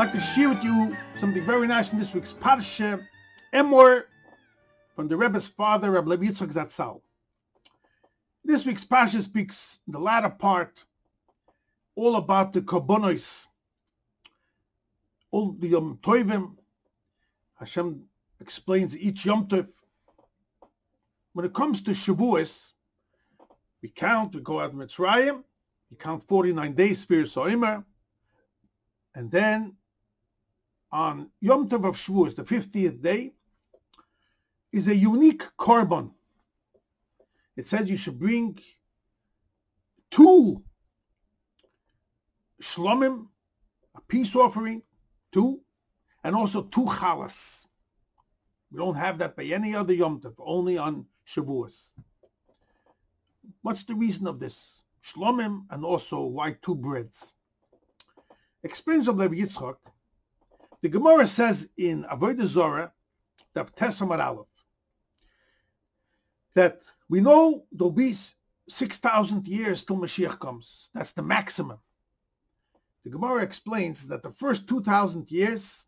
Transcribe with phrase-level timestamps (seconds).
[0.00, 3.06] like to share with you something very nice in this week's Parsha,
[3.52, 4.04] Emor,
[4.96, 7.02] from the Rebbe's father, Rabbi Levi Yitzchak Zatzal.
[8.42, 10.82] This week's Parsha speaks, the latter part,
[11.96, 13.46] all about the Korbanos,
[15.32, 16.56] all the Yom Tovim.
[17.58, 18.02] Hashem
[18.40, 19.68] explains each Yom Tov.
[21.34, 22.72] When it comes to Shavuos,
[23.82, 25.44] we count, we go out Mitzrayim,
[25.90, 27.84] we count 49 days, Sphere Soimer,
[29.14, 29.76] and then
[30.92, 33.32] on Yom Tov of Shavuos, the 50th day,
[34.72, 36.10] is a unique korban.
[37.56, 38.58] It says you should bring
[40.10, 40.62] two
[42.62, 43.26] shlomim,
[43.94, 44.82] a peace offering,
[45.32, 45.60] two,
[46.24, 47.66] and also two chalas.
[48.70, 51.90] We don't have that by any other Yom Tov, only on Shavuos.
[53.62, 54.82] What's the reason of this?
[55.04, 57.34] Shlomim and also why two breads?
[58.62, 59.76] Experience of Levi Yitzchak
[60.82, 62.92] the Gemara says in Avodah Zorah,
[63.54, 64.46] the Tesamar Aleph,
[66.54, 68.14] that we know there'll be
[68.68, 70.88] 6,000 years till Mashiach comes.
[70.94, 71.78] That's the maximum.
[73.04, 75.86] The Gemara explains that the first 2,000 years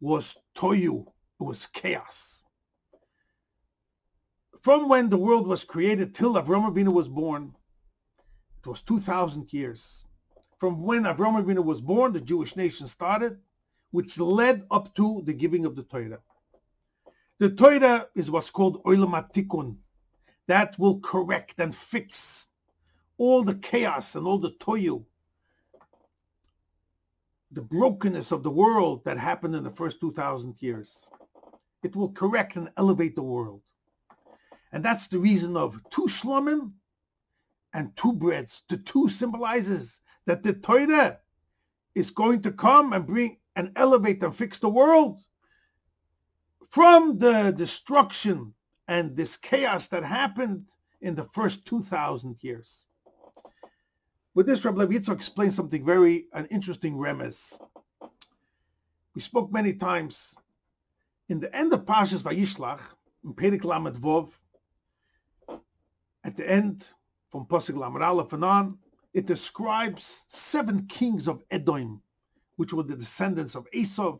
[0.00, 1.06] was toyu,
[1.40, 2.42] it was chaos.
[4.60, 7.54] From when the world was created till Avram Avinu was born,
[8.58, 10.04] it was 2,000 years.
[10.58, 13.38] From when Avram Avinu was born, the Jewish nation started,
[13.96, 16.18] which led up to the giving of the Torah.
[17.38, 19.76] The Torah is what's called Olam Atikun.
[20.48, 22.46] That will correct and fix
[23.16, 25.02] all the chaos and all the toyu,
[27.50, 31.08] the brokenness of the world that happened in the first 2,000 years.
[31.82, 33.62] It will correct and elevate the world.
[34.72, 36.72] And that's the reason of two shlomim
[37.72, 38.62] and two breads.
[38.68, 41.18] The two symbolizes that the Torah
[41.94, 45.22] is going to come and bring and elevate and fix the world
[46.70, 48.54] from the destruction
[48.88, 50.66] and this chaos that happened
[51.00, 52.86] in the first 2,000 years.
[54.34, 57.58] With this, Rabbi Yitzchak explains something very an interesting remes.
[59.14, 60.34] We spoke many times
[61.28, 62.80] in the end of Pashas Vayishlach,
[63.24, 64.30] in Perek Lamed Vov,
[66.22, 66.88] at the end,
[67.30, 68.78] from Pasuk Lamed Aleph and on,
[69.14, 72.02] it describes seven kings of Edom
[72.56, 74.18] which were the descendants of Esau,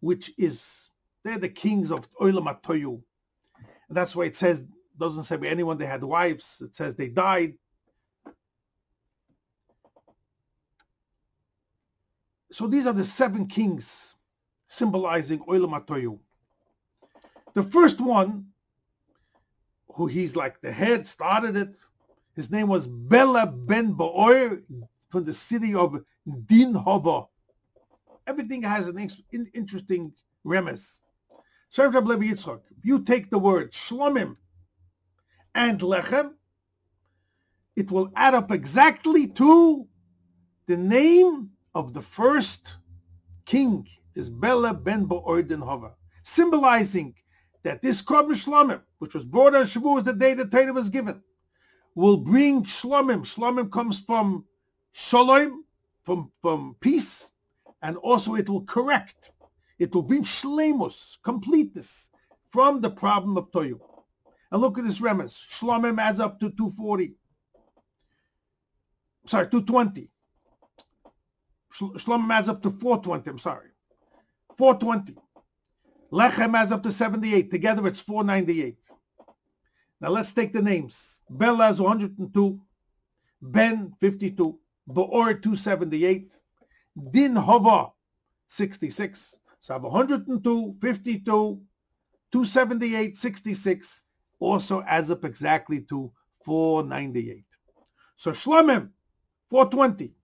[0.00, 0.90] which is
[1.22, 3.00] they're the kings of Olam Atoyu.
[3.88, 4.64] And that's why it says
[4.98, 6.62] doesn't say anyone they had wives.
[6.64, 7.54] It says they died.
[12.52, 14.16] So these are the seven kings
[14.68, 16.18] symbolizing Olam Atoyu.
[17.54, 18.46] The first one,
[19.94, 21.76] who he's like the head, started it.
[22.34, 24.62] His name was Bela ben Baor
[25.08, 26.00] from the city of
[26.46, 27.26] Din Hova
[28.30, 28.96] everything has an
[29.32, 30.12] in, interesting
[30.46, 31.00] remes.
[31.68, 32.60] Served Rabbi Levi Yitzchak.
[32.78, 34.36] If you take the word shlomim
[35.54, 36.34] and lechem,
[37.74, 39.86] it will add up exactly to
[40.66, 42.76] the name of the first
[43.46, 45.92] king, is Bela ben Bo'ordin Hova,
[46.22, 47.14] symbolizing
[47.64, 51.20] that this Korban Shlomim, which was brought on Shavuot, the day the Torah was given,
[51.96, 53.22] will bring Shlomim.
[53.22, 54.44] Shlomim comes from
[54.92, 55.64] Shalom,
[56.04, 57.30] from, from peace,
[57.82, 59.32] and also it will correct,
[59.78, 62.10] it will bring shlemus, completeness,
[62.50, 63.78] from the problem of toyu.
[64.50, 65.38] And look at this remes.
[65.52, 67.14] Shlomim adds up to 240.
[69.26, 70.10] Sorry, 220.
[71.72, 73.68] Shlomim adds up to 420, I'm sorry.
[74.58, 75.16] 420.
[76.12, 77.50] Lechem adds up to 78.
[77.50, 78.76] Together it's 498.
[80.00, 81.22] Now let's take the names.
[81.30, 82.60] Bela is 102.
[83.42, 84.58] Ben, 52.
[84.88, 86.32] Boor, 278.
[87.10, 87.92] Din Hova,
[88.48, 89.38] 66.
[89.60, 91.60] So I have 102, 52,
[92.32, 94.02] 278, 66
[94.38, 96.10] also adds up exactly to
[96.44, 97.44] 498.
[98.16, 98.90] So Shlomim,
[99.50, 100.14] 420.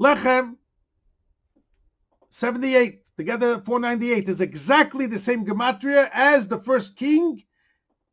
[0.00, 0.56] Lechem,
[2.30, 3.10] 78.
[3.16, 7.42] Together, 498 is exactly the same gematria as the first king.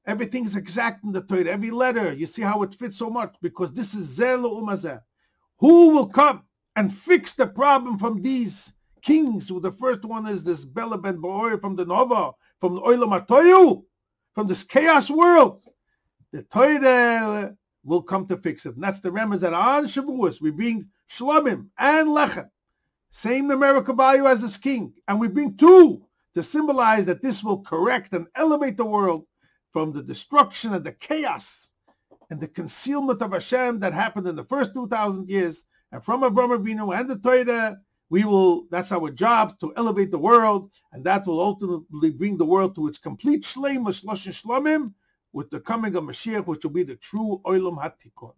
[0.05, 1.45] Everything is exact in the Torah.
[1.45, 5.01] Every letter, you see how it fits so much because this is Zelo Umazeh.
[5.59, 6.43] Who will come?
[6.75, 9.47] And fix the problem from these kings.
[9.47, 13.83] The first one is this Bela ben Baor from the Nova, from the Olam Atoyu,
[14.33, 15.61] from this chaos world.
[16.31, 18.75] The Torah will come to fix it.
[18.75, 22.49] And that's the remez that on Shavuos we bring Shlomim and Lechem,
[23.09, 26.01] same numerical value as this king, and we bring two
[26.33, 29.25] to symbolize that this will correct and elevate the world
[29.71, 31.69] from the destruction and the chaos
[32.29, 36.57] and the concealment of Hashem that happened in the first 2,000 years and from Avram
[36.57, 37.77] Avinu and the Torah
[38.09, 42.45] we will, that's our job to elevate the world, and that will ultimately bring the
[42.45, 44.93] world to its complete shleimus, loshen shlomim,
[45.31, 48.33] with the coming of Mashiach, which will be the true Olam HaTikon.